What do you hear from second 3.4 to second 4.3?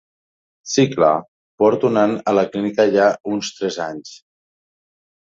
tres anys.